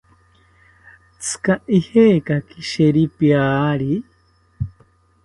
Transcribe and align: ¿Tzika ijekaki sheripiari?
¿Tzika 1.19 1.53
ijekaki 1.77 2.59
sheripiari? 2.69 3.93